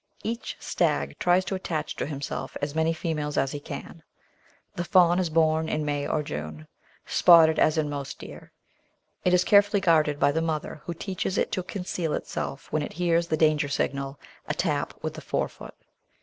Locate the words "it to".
11.37-11.61